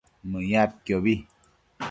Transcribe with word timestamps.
Mëyadquiobi 0.29 1.15